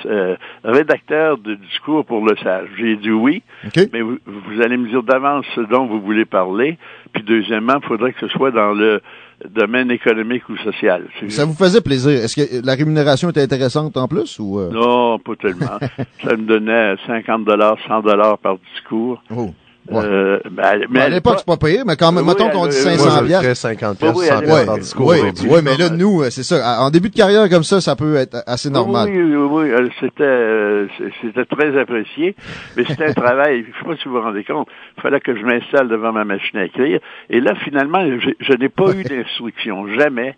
[0.06, 2.68] euh, rédacteur de discours pour le sage.
[2.78, 3.88] J'ai dit oui, OK.
[3.94, 6.78] mais vous, vous allez me dire d'avance ce dont vous voulez parler.
[7.14, 9.02] Puis deuxièmement, il faudrait que ce soit dans le
[9.50, 11.08] domaine économique ou social.
[11.30, 12.12] Ça vous faisait plaisir.
[12.12, 14.70] Est-ce que la rémunération était intéressante en plus ou euh?
[14.72, 15.80] Non, pas tellement.
[16.24, 19.22] ça me donnait 50 dollars, 100 dollars par discours.
[19.36, 19.54] Oh.
[19.92, 22.76] Euh, ben, Mais à l'époque, c'est pas payé, mais quand même, Oui, mettons qu'on dit
[22.78, 23.44] euh, 500 moi, je piastres.
[23.44, 24.80] ferais 50 Oui, oui, piastres, 100 allez, piastres par oui.
[24.82, 25.08] discours
[25.52, 26.82] Oui, mais là, nous, euh, c'est ça.
[26.82, 29.10] En début de carrière comme ça, ça peut être assez normal.
[29.10, 30.88] Oui, oui, oui, oui, euh, c'était, euh,
[31.22, 32.36] c'était très apprécié,
[32.78, 34.68] mais c'était un travail, je sais pas si vous vous rendez compte,
[34.98, 38.04] il fallait que je m'installe devant ma machine à écrire, et là, finalement,
[38.40, 40.38] je n'ai pas eu d'instruction, jamais,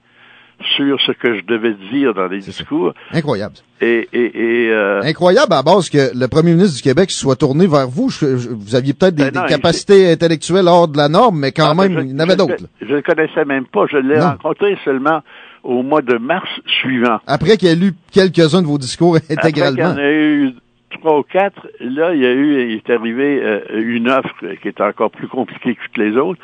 [0.76, 3.56] sur ce que je devais dire dans les discours, Incroyable.
[3.82, 7.68] et, et, et euh, Incroyable à base que le premier ministre du Québec soit tourné
[7.68, 8.10] vers vous.
[8.10, 11.10] Je- je- vous aviez peut-être des, Ben non, des il- capacités intellectuelles hors de la
[11.10, 12.64] norme, mais quand Ah, ben, même, je- il y en avait d'autres.
[12.82, 13.86] Je ne le connaissais même pas.
[13.92, 15.22] Je l'ai rencontré seulement
[15.64, 16.48] au mois de mars
[16.82, 17.20] suivant.
[17.28, 19.94] Après qu'il ait lu quelques-uns de vos discours Après qu'il y intégralement.
[19.94, 20.54] en a eu
[21.00, 24.68] trois ou quatre, là, il y a eu, il est arrivé euh, une offre qui
[24.68, 26.40] est encore plus compliquée que toutes les autres.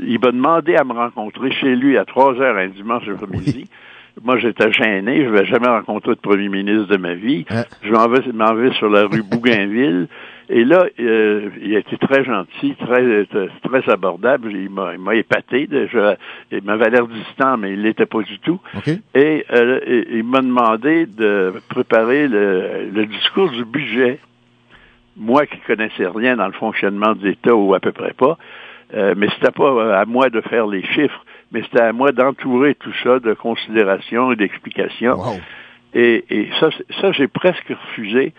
[0.00, 3.68] Il m'a demandé à me rencontrer chez lui à 3 heures un dimanche après-midi.
[4.22, 5.24] Moi, j'étais gêné.
[5.24, 7.44] Je ne vais jamais rencontrer de premier ministre de ma vie.
[7.82, 10.08] Je m'en vais, m'en vais sur la rue Bougainville.
[10.48, 13.26] Et là, euh, il a été très gentil, très
[13.64, 14.52] très abordable.
[14.52, 15.68] Il m'a, il m'a épaté.
[15.70, 16.14] Je-
[16.52, 18.60] il m'avait l'air distant, mais il l'était pas du tout.
[19.14, 19.80] Et, euh,
[20.12, 24.20] il m'a demandé de préparer le, le discours du budget.
[25.16, 28.36] Moi qui connaissais rien dans le fonctionnement de l'État ou à peu près pas,
[28.94, 32.74] euh, mais c'était pas à moi de faire les chiffres, mais c'était à moi d'entourer
[32.74, 35.16] tout ça de considérations et d'explications.
[35.94, 36.68] Et, et ça,
[37.00, 38.32] ça j'ai presque refusé.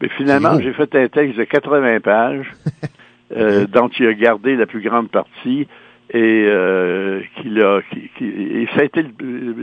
[0.00, 2.52] Mais finalement, j'ai fait un texte de 80 pages,
[3.36, 5.66] euh, dont il a gardé la plus grande partie,
[6.10, 9.54] et euh, qu'il a, qui, qui- et ça a été, le-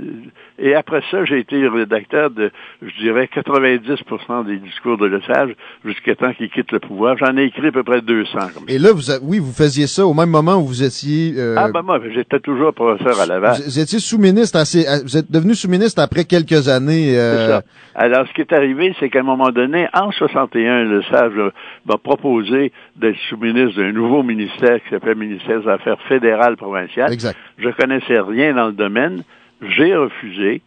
[0.59, 6.15] et après ça, j'ai été rédacteur de, je dirais, 90% des discours de Lesage jusqu'à
[6.15, 7.17] temps qu'il quitte le pouvoir.
[7.17, 8.31] J'en ai écrit à peu près 200.
[8.53, 11.33] Comme Et là, vous, a- oui, vous faisiez ça au même moment où vous étiez.
[11.37, 13.55] euh, ah ben moi, j'étais toujours professeur à Laval.
[13.65, 14.87] vous, étiez sous-ministre assez.
[14.87, 17.17] euh, Vous êtes devenu sous-ministre après quelques années.
[17.17, 17.61] euh, ça.
[17.95, 21.51] Alors, ce qui est arrivé, c'est qu'à un moment donné, en 61, le SAGE
[21.85, 27.11] m'a proposé d'être sous-ministre d'un nouveau ministère qui s'appelle ministère des Affaires fédérales provinciales.
[27.13, 27.37] Exact.
[27.57, 29.23] Je connaissais rien dans le domaine.
[29.61, 30.61] J'ai refusé.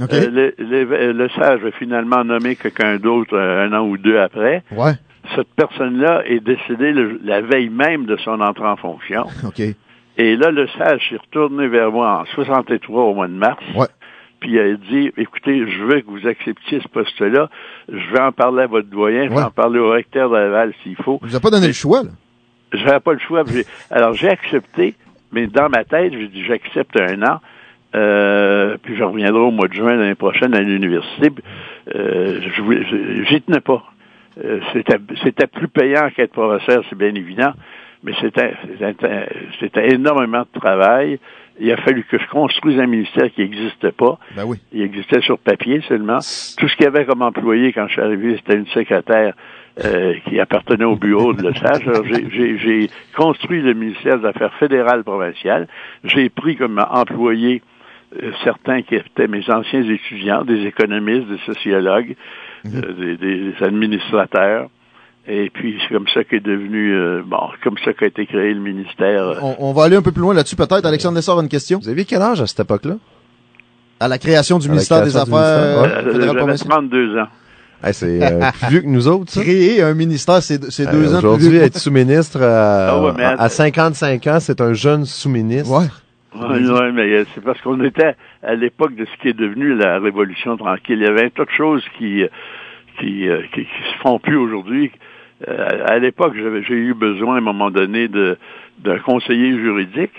[0.00, 4.18] Euh, le, le- le SAGE a finalement nommé quelqu'un d'autre euh, un an ou deux
[4.18, 4.62] après.
[4.70, 4.92] Ouais.
[5.34, 9.24] Cette personne-là est décédée le- la veille même de son entrée en fonction.
[10.20, 13.62] Et là, le SAGE s'est retourné vers moi en 63 au mois de mars.
[13.74, 13.86] Ouais.
[14.40, 17.50] Puis il a dit, écoutez, je veux que vous acceptiez ce poste-là.
[17.88, 19.24] Je vais en parler à votre doyen.
[19.24, 19.42] Je vais Ouais.
[19.42, 21.18] en parler au recteur de Laval s'il faut.
[21.20, 22.10] Vous n'avez pas donné le choix, là?
[22.72, 23.42] Je n'avais pas le choix.
[23.90, 24.94] Alors, j'ai accepté,
[25.32, 27.40] mais dans ma tête, j'ai dit, j'accepte un an.
[27.94, 31.30] Euh, puis je reviendrai au mois de juin l'année prochaine à l'université.
[31.94, 32.40] Euh,
[33.28, 33.82] j'y tenais pas.
[34.44, 37.52] Euh, c'était, plus payant qu'être professeur, c'est bien évident,
[38.04, 41.18] mais c'était énormément de travail.
[41.60, 44.18] Il a fallu que je construise un ministère qui n'existait pas.
[44.36, 44.58] Ben oui.
[44.72, 46.18] Il existait sur papier seulement.
[46.56, 49.34] Tout ce qu'il y avait comme employé quand je suis arrivé, c'était une secrétaire
[49.84, 51.88] euh, qui appartenait au bureau de l'OSAGE.
[52.10, 55.68] J'ai- j'ai j'ai construit le ministère des Affaires fédérales provinciales.
[56.04, 57.62] J'ai pris comme employé
[58.22, 62.16] euh, certains qui étaient mes anciens étudiants, des économistes, des sociologues,
[62.66, 64.68] euh, des, des administrateurs.
[65.30, 68.60] Et puis, c'est comme ça qu'est devenu, euh, bon, comme ça qu'a été créé le
[68.60, 69.38] ministère.
[69.42, 70.86] On, on va aller un peu plus loin là-dessus, peut-être.
[70.86, 71.78] Alexandre Lessard a une question?
[71.80, 72.94] Vous aviez quel âge à cette époque-là?
[74.00, 76.12] À la création du À ministère des création Affaires ministère, ouais.
[76.12, 76.70] fédérales J'avais provinciales.
[76.70, 77.26] 32 ans.
[77.82, 79.42] Hey, c'est euh, plus vieux que nous autres, ça.
[79.42, 83.28] Créer un ministère, c'est c'est deux Euh, ans Aujourd'hui, être sous-ministre euh, Ah ouais, à,
[83.30, 83.42] attends.
[83.44, 85.70] à 55 ans, c'est un jeune sous-ministre.
[85.70, 85.86] Ouais.
[86.34, 89.74] Oui, ouais, mais euh, c'est parce qu'on était à l'époque de ce qui est devenu
[89.76, 90.98] la Révolution tranquille.
[91.00, 92.28] Il y avait un tas de choses qui euh,
[93.00, 94.90] qui, euh, qui, qui se font plus aujourd'hui.
[95.46, 98.36] Euh, à l'époque, j'avais j'ai eu besoin à un moment donné de
[98.84, 100.12] d'un conseiller juridique.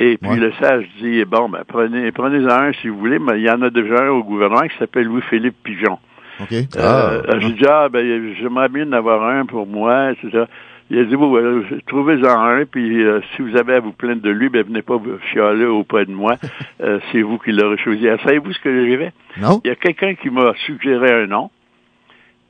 [0.00, 3.44] Et puis le sage dit bon ben prenez prenez-en un si vous voulez, mais il
[3.44, 5.98] y en a déjà un au gouvernement qui s'appelle Louis-Philippe Pigeon.
[6.40, 6.52] OK.
[6.76, 10.44] Euh, J'ai dit, ah, ben, j'aimerais bien en avoir un pour moi, etc.
[10.90, 14.22] Il a dit, bon, euh, trouvez-en un, puis euh, si vous avez à vous plaindre
[14.22, 16.36] de lui, ben, venez pas vous chialer auprès de moi.
[16.80, 18.06] Euh, c'est vous qui l'aurez choisi.
[18.22, 19.12] Savez-vous ce que j'ai fait?
[19.40, 19.60] Non.
[19.64, 21.50] Il y a quelqu'un qui m'a suggéré un nom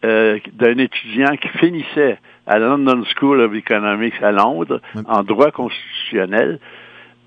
[0.05, 6.59] euh, d'un étudiant qui finissait à London School of Economics à Londres, en droit constitutionnel.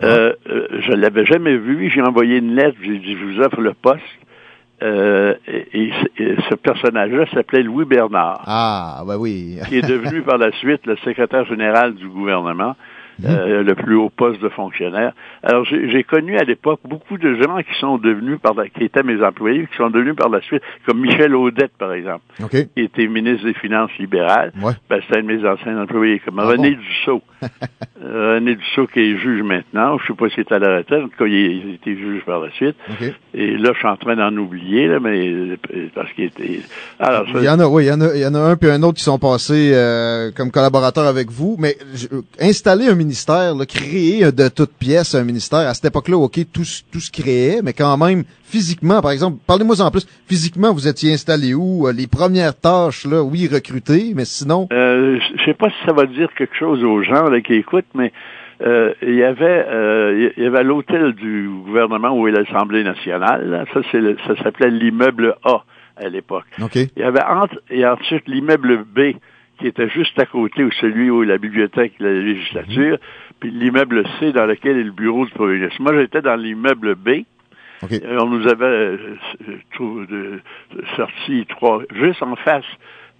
[0.03, 1.89] Euh, je l'avais jamais vu.
[1.89, 2.77] J'ai envoyé une lettre.
[2.83, 4.03] J'ai dit, je vous offre le poste.
[4.83, 9.57] Euh, et, et ce- personnage-là s'appelait Louis Bernard, Ah, ben oui.
[9.67, 12.75] qui est devenu par la suite le secrétaire général du gouvernement.
[13.23, 15.11] euh, le plus haut poste de fonctionnaire.
[15.43, 19.03] Alors, j'ai connu à l'époque beaucoup de gens qui sont devenus, par la, qui étaient
[19.03, 22.49] mes employés, qui sont devenus par la suite, comme Michel Audette, par exemple, OK.
[22.49, 24.51] qui était ministre des Finances libérales.
[24.63, 24.71] Ouais.
[24.89, 26.81] Ben, c'est un de mes anciens employés, comme Ah René bon?
[26.81, 27.21] Dussault.
[28.03, 29.97] Euh, René Dussault qui est juge maintenant.
[29.99, 31.03] Je sais pas s'il est à la retraite.
[31.03, 32.75] En tout cas, il, a été juge par la suite.
[33.33, 35.57] Et là, je suis en train d'en oublier, là, mais euh,
[35.93, 36.61] parce qu'il était.
[36.99, 38.39] Alors, ça- Il y en a, oui, il y en a, il y en a
[38.39, 42.07] un puis un autre qui sont passés euh, comme collaborateurs avec vous, mais je-
[42.39, 46.63] installer un ministère, là, créer de toutes pièces un ministère, à cette époque-là, OK, tout,
[46.63, 50.87] se- tout se créait, mais quand même, physiquement, par exemple, parlez-moi en plus, physiquement, vous
[50.87, 51.87] étiez installé où?
[51.87, 54.67] Euh, Les premières tâches, là, oui, recruter, mais sinon...
[54.73, 57.85] Euh, je sais pas si ça va dire quelque chose aux gens là, qui écoutent,
[57.93, 58.11] mais
[58.61, 63.49] euh, il y avait euh, il y avait l'hôtel du gouvernement où est l'Assemblée nationale.
[63.49, 63.65] là.
[63.73, 65.63] Ça, c'est le- ça s'appelait l'immeuble A
[65.97, 66.45] à l'époque.
[66.61, 66.75] OK.
[66.75, 69.13] Il y avait entre, et ensuite l'immeuble B
[69.59, 72.97] qui était juste à côté, ou celui où est la bibliothèque de la législature,
[73.39, 75.79] puis l'immeuble C dans lequel est le bureau du premier ministre.
[75.81, 77.09] Moi, j'étais dans l'immeuble B.
[77.83, 77.91] OK.
[77.91, 78.97] Et on nous avait euh,
[79.79, 80.39] euh,
[80.95, 82.65] sorti trois, juste en face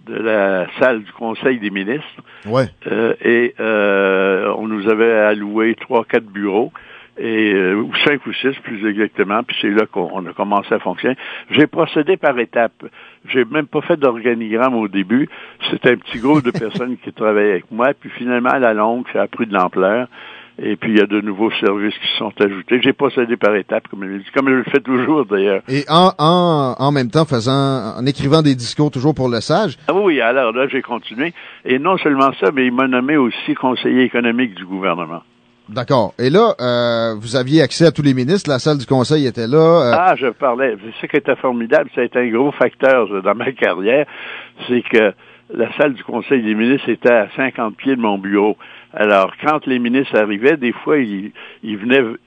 [0.06, 2.22] de la salle du Conseil des ministres.
[2.46, 2.64] Ouais.
[2.90, 6.72] Euh, et euh, on nous avait alloué trois, quatre bureaux,
[7.18, 10.72] et euh, ou cinq ou six plus exactement, puis c'est là qu'on on a commencé
[10.72, 11.16] à fonctionner.
[11.50, 12.84] J'ai procédé par étapes.
[13.28, 15.28] J'ai même pas fait d'organigramme au début.
[15.70, 19.04] C'était un petit groupe de personnes qui travaillaient avec moi, puis finalement, à la longue,
[19.12, 20.08] ça a pris de l'ampleur.
[20.58, 22.80] Et puis, il y a de nouveaux services qui se sont ajoutés.
[22.82, 24.00] J'ai procédé par étapes, comme
[24.34, 25.62] comme je le fais toujours, d'ailleurs.
[25.68, 29.78] Et en, en, en même temps, faisant, en écrivant des discours toujours pour le sage,
[29.88, 31.32] Ah oui, alors là, j'ai continué.
[31.64, 35.22] Et non seulement ça, mais il m'a nommé aussi conseiller économique du gouvernement.
[35.68, 36.12] d'accord.
[36.18, 39.46] Et là, euh, vous aviez accès à tous les ministres, la salle du conseil était
[39.46, 39.56] là.
[39.58, 40.76] euh, Ah, je parlais.
[40.84, 41.88] C'est ça qui était formidable.
[41.94, 44.06] Ça a été un gros facteur dans ma carrière.
[44.68, 45.12] C'est que
[45.54, 48.56] la salle du Conseil des ministres était à 50 pieds de mon bureau.
[48.94, 52.18] Alors, quand les ministres arrivaient, des fois, ils, ils venaient, euh,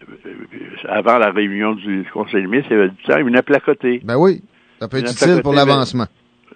[0.90, 4.02] avant la réunion du Conseil des ministres, il y avait du temps, ils venaient placoter.
[4.04, 4.42] Ben oui,
[4.80, 6.08] ça peut être utile pour placoter, l'avancement.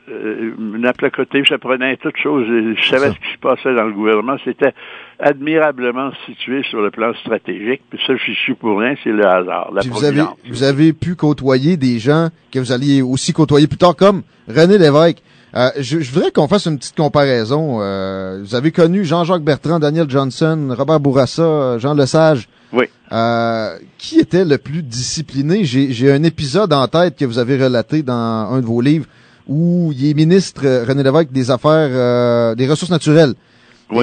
[0.09, 2.47] Euh, ils venaient placoter, j'apprenais toutes choses.
[2.47, 4.37] Je savais ce qui se passait dans le gouvernement.
[4.43, 4.73] C'était
[5.19, 7.81] admirablement situé sur le plan stratégique.
[7.91, 11.15] Puis ça, je suis pour rien, c'est le hasard, la vous avez, vous avez pu
[11.15, 15.21] côtoyer des gens que vous alliez aussi côtoyer plus tard, comme René Lévesque.
[15.55, 17.79] Euh, je, je voudrais qu'on fasse une petite comparaison.
[17.81, 22.47] Euh, vous avez connu Jean-Jacques Bertrand, Daniel Johnson, Robert Bourassa, Jean Lesage.
[22.71, 22.85] Oui.
[23.11, 25.63] Euh, qui était le plus discipliné?
[25.65, 29.05] J'ai un épisode en tête que vous avez relaté dans un de vos livres
[29.47, 33.33] où il est ministre, euh, René Lévesque, des Affaires, euh, des Ressources naturelles.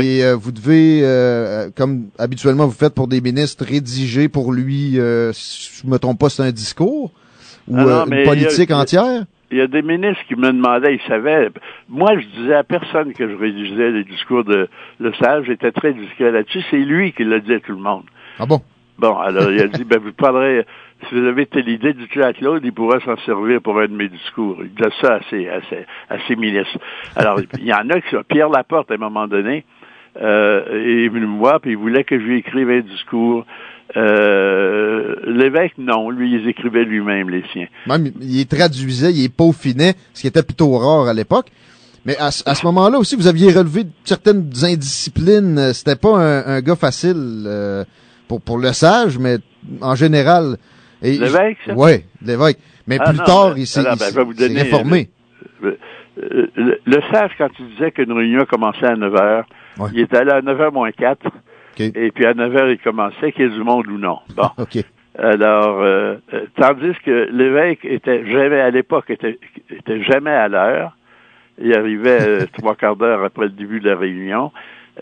[0.00, 4.98] Et euh, vous devez, euh, comme habituellement vous faites pour des ministres, rédiger pour lui,
[4.98, 7.12] euh, si je me trompe pas, c'est un discours
[7.68, 9.24] ou Ah non, euh, une politique a- entière?
[9.50, 11.50] Il y a des ministres qui me demandaient, ils savaient.
[11.88, 15.44] Moi, je disais à personne que je rédigeais les discours de Le Sage.
[15.46, 16.62] J'étais très discret là-dessus.
[16.70, 18.04] C'est lui qui l'a dit à tout le monde.
[18.38, 18.60] Ah bon?
[18.98, 20.64] Bon, alors il a dit, ben, vous parlerez,
[21.06, 23.92] si vous avez telle idée, dites-le à Claude, il pourra s'en servir pour un de
[23.92, 24.56] mes discours.
[24.60, 26.78] Il disait ça à ses, à ses, à ses ministres.
[27.14, 29.64] Alors, il y en a qui sont, Pierre Laporte, à un moment donné,
[30.20, 33.44] euh, est venu me voir, puis il voulait que je lui écrive un discours.
[33.96, 37.66] Euh, L'évêque, non, lui, il écrivait lui-même les siens.
[37.86, 41.46] Même, il traduisait, il peaufinait, ce qui était plutôt rare à l'époque.
[42.04, 45.72] Mais à, ce- à ce moment-là aussi, vous aviez relevé certaines indisciplines.
[45.72, 47.84] C'était pas un, un gars facile euh,
[48.28, 49.38] pour, pour le sage, mais
[49.80, 50.56] en général.
[51.02, 51.74] L'évêque, ça?
[51.74, 52.58] Ouais, l'évêque.
[52.86, 54.06] Mais Ah plus non, tard, ben, il s'est alors, ben.
[55.64, 55.76] Euh,
[56.22, 59.42] euh, le, le sage, quand il disait qu'une réunion commençait à 9 h,
[59.78, 59.90] Ouais.
[59.92, 61.26] il était allé à 9 h moins 4.
[61.78, 64.18] Et puis à 9 h, il commençait, qu'il y ait du monde ou non.
[64.34, 64.50] Bon.
[65.18, 69.38] Alors, euh, euh, tandis que l'évêque était jamais, à l'époque, était,
[69.70, 70.96] était jamais à l'heure.
[71.58, 74.52] Il arrivait euh, trois quarts d'heure après le début de la réunion.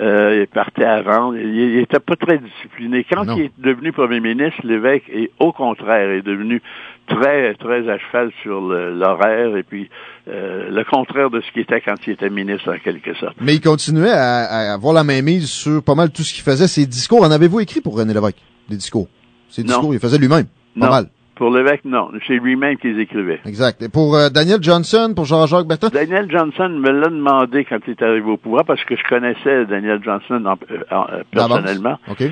[0.01, 1.33] Euh, il partait avant.
[1.35, 3.05] Il, il était pas très discipliné.
[3.09, 3.37] Quand Non.
[3.37, 6.61] il est devenu premier ministre, l'évêque est au contraire est devenu
[7.07, 9.89] très très à cheval sur l'horaire et puis
[10.27, 13.37] euh, le contraire de ce qu'il était quand il était ministre en quelque sorte.
[13.41, 16.43] Mais il continuait à, à avoir la main mise sur pas mal tout ce qu'il
[16.43, 16.67] faisait.
[16.67, 18.39] Ses discours, en avez-vous écrit pour René Lévesque?
[18.69, 19.07] Des discours?
[19.49, 19.69] Ses Non.
[19.69, 20.47] discours, il faisait lui-même.
[20.81, 20.91] Pas Non.
[20.91, 21.07] mal.
[21.37, 22.11] Pour l'évêque, non.
[22.27, 23.41] C'est lui-même qui les écrivait.
[23.45, 23.83] Exact.
[23.83, 25.89] Et pour euh, Daniel Johnson, pour Jean-Jacques Bertrand?
[25.93, 29.67] Daniel Johnson me l'a demandé quand il est arrivé au pouvoir parce que je connaissais
[29.67, 31.99] Daniel Johnson en- euh, en- euh, personnellement.
[32.09, 32.23] OK.
[32.23, 32.31] Euh,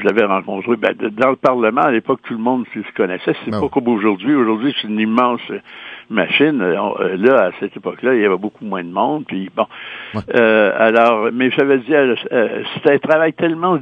[0.00, 1.82] je l'avais rencontré ben, dans le Parlement.
[1.82, 3.34] À l'époque, tout le monde se connaissait.
[3.44, 4.34] C'est Ben pas comme aujourd'hui.
[4.34, 5.40] Aujourd'hui, c'est une immense
[6.10, 6.60] machine.
[6.60, 9.24] Euh, là, à cette époque-là, il y avait beaucoup moins de monde.
[9.26, 9.66] Puis bon,
[10.34, 12.14] euh, alors, mais j'avais dit, euh,
[12.74, 13.78] c'était un travail tellement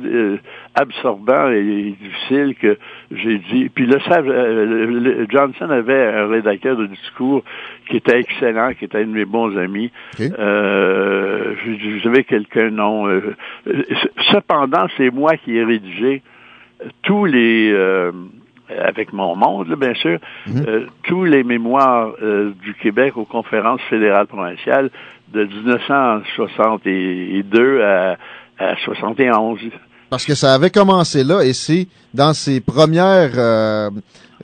[0.75, 2.79] absorbant et, difficile que
[3.11, 3.69] j'ai dit.
[3.71, 7.43] Puis le, Johnson avait un rédacteur de discours
[7.89, 9.91] qui était excellent, qui était un de mes bons amis.
[10.19, 13.07] J'avais quelqu'un non.
[14.31, 16.23] cependant, c'est moi qui ai rédigé
[17.03, 17.75] tous les
[18.71, 20.65] avec mon monde, bien sûr, mhm.
[20.67, 24.91] euh, tous les mémoires euh, du Québec aux conférences fédérales provinciales
[25.33, 28.19] de 1962 à,
[28.59, 29.61] à 71.
[30.11, 33.91] Parce que ça avait commencé là, et c'est dans ces premières euh,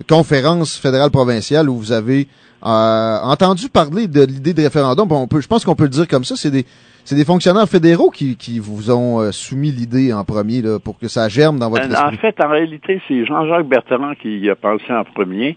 [0.09, 2.29] conférences fédérales provinciales où vous avez
[2.65, 5.11] entendu parler de l'idée de référendum.
[5.11, 6.65] On peut, je pense qu'on peut le dire comme ça, c'est des
[7.05, 10.99] c'est des fonctionnaires fédéraux qui, qui vous ont euh, soumis l'idée en premier là, pour
[10.99, 12.03] que ça germe dans votre esprit.
[12.03, 15.57] En fait, en réalité, c'est Jean-Jacques Bertrand qui y a pensé en premier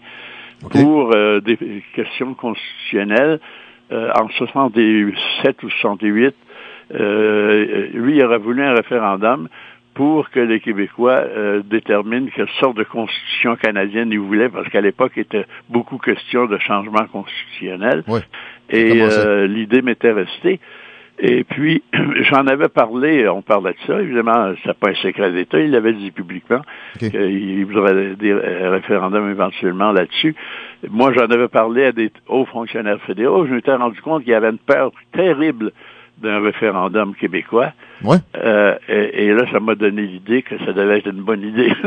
[0.70, 1.56] pour euh, des
[1.94, 3.40] questions constitutionnelles
[3.92, 6.34] euh, en 67 ou 68.
[6.90, 9.48] lui, il aurait voulu un référendum
[9.98, 11.24] pour que les Québécois
[11.64, 16.46] déterminent quelle sorte de constitution canadienne ils voulaient, parce qu'à l'époque, il était beaucoup question
[16.46, 18.04] de changement constitutionnel.
[18.70, 19.02] Et
[19.48, 20.60] l'idée m'était restée.
[21.18, 21.82] Et puis,
[22.30, 25.94] j'en avais parlé, on parlait de ça, évidemment, c'est pas un secret d'État, il l'avait
[25.94, 26.60] dit publiquement
[27.00, 30.36] qu'il voudrait des référendums éventuellement là-dessus.
[30.88, 34.36] Moi, j'en avais parlé à des hauts fonctionnaires fédéraux, je m'étais rendu compte qu'il y
[34.36, 35.72] avait une peur terrible
[36.22, 37.72] d'un référendum québécois.
[38.02, 38.18] Ouais.
[38.36, 41.72] Euh, et, là, ça m'a donné l'idée que ça devait être une bonne idée.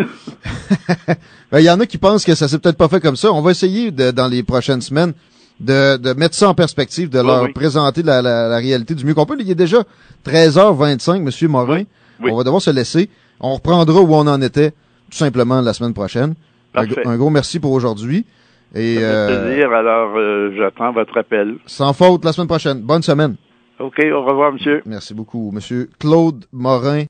[1.52, 3.30] Ben, il y en a qui pensent que ça s'est peut-être pas fait comme ça.
[3.34, 5.12] On va essayer de, dans les prochaines semaines
[5.60, 9.26] de, de mettre ça en perspective, de leur présenter la, la, réalité du mieux qu'on
[9.26, 9.36] peut.
[9.38, 9.84] Il est déjà
[10.26, 11.84] 13h25, Monsieur Morin.
[12.24, 13.10] On va devoir se laisser.
[13.42, 16.36] On reprendra où on en était, tout simplement, la semaine prochaine.
[16.74, 18.26] Un, gros merci pour aujourd'hui.
[18.74, 19.74] Et, euh, plaisir.
[19.74, 21.56] Alors, euh, j'attends votre appel.
[21.66, 22.82] Sans faute, la semaine prochaine.
[22.82, 23.36] Bonne semaine.
[23.82, 24.82] OK, au revoir, monsieur.
[24.86, 27.06] Merci beaucoup, monsieur Claude Morin.